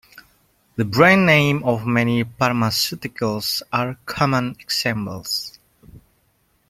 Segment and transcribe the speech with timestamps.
[0.77, 5.59] The brand names of many pharmaceuticals are common examples.